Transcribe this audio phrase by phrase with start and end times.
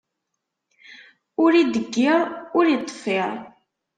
[1.43, 2.19] Ur ideyyir,
[2.57, 3.33] ur iṭṭeffiṛ.